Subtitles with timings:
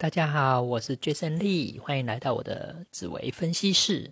[0.00, 4.10] 大家好，我是 Jason Lee，欢迎来到我的紫微分析室。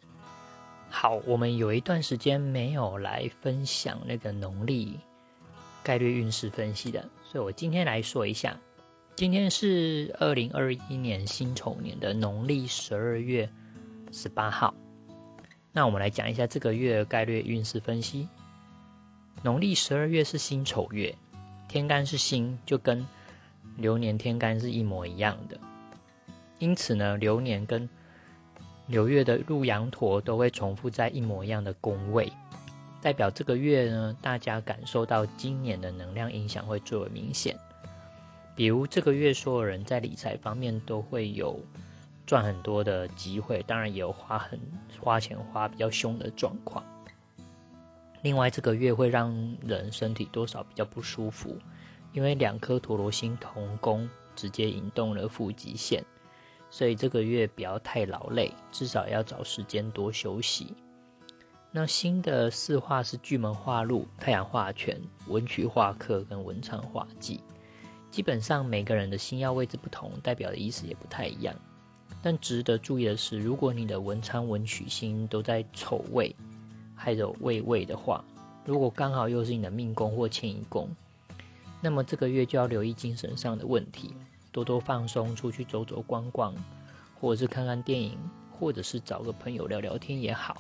[0.91, 5.01] 好，我们有一段时间没有来分享那个农历
[5.83, 8.55] 概率运势分析的，所以我今天来说一下。
[9.17, 13.49] 今天是二零二一年辛丑年的农历十二月
[14.13, 14.75] 十八号。
[15.73, 18.29] 那我们来讲一下这个月概率运势分析。
[19.43, 21.17] 农历十二月是辛丑月，
[21.67, 23.07] 天干是辛，就跟
[23.79, 25.59] 流年天干是一模一样的。
[26.59, 27.89] 因此呢，流年跟
[28.87, 32.33] 流月的入羊驼都会重复在一模一样的宫位，
[33.01, 37.57] 代表这个月呢，大家感受到今年的能量影响会最为明显。
[38.57, 41.61] 比如这个月，所有人在理财方面都会有
[42.27, 44.59] 赚很多的机会，当然也有花很
[45.01, 46.85] 花钱花比较凶的状况。
[48.23, 51.57] 另外，这个月会让人身体多少比较不舒服，
[52.13, 56.05] 因为两颗陀螺星同宫，直接引动了腹极线。
[56.71, 60.75] 所以这个月不要太劳累，至少要找时间多休息。
[61.71, 67.41] 那新的四化是巨门化禄、太阳化权、文曲化克跟文昌化忌。
[68.11, 71.55] 基本上每个人的星耀位置不同，代表的意思也不太一样。
[72.23, 76.35] 但值得注意的是，如果你的文昌、文曲星都在丑位，
[76.97, 78.25] 还有位位的话，
[78.65, 80.89] 如果刚好又是你的命宫或迁移宫，
[81.83, 84.15] 那么这个月就要留意精神上的问题。
[84.51, 86.55] 多多放松，出去走走逛逛，
[87.21, 88.19] 或者是看看电影，
[88.51, 90.57] 或者是找个朋友聊聊天也好，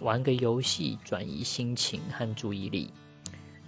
[0.00, 2.92] 玩个游戏转移心情和注意力，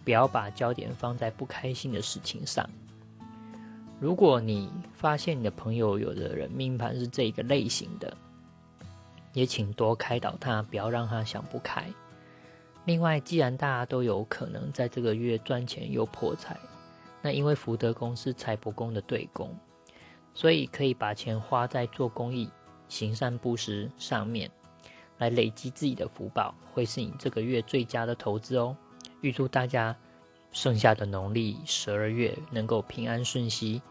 [0.05, 2.69] 不要把焦点放在不开心的事情上。
[3.99, 8.15] 如果你发现你的朋友有的人命盘是这一个类型的，
[9.33, 11.91] 也请多开导他，不要让他想不开。
[12.85, 16.57] 另外，既然大家都有可能在这个月赚钱又破财。
[17.27, 19.53] 那因为福德宫是财帛宫的对宫，
[20.33, 22.49] 所以可以把钱花在做公益、
[22.89, 24.49] 行善布施上面，
[25.19, 28.77] 来累积自己的福报，会是你这个月最佳的投资哦。
[29.23, 29.97] 预祝大家
[30.53, 33.83] 剩下的农历十二月能够平安顺息，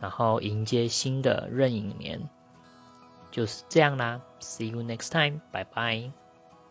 [0.00, 2.20] 然后迎接新的壬寅年。
[3.30, 6.25] 就是这样啦，See you next time，拜拜。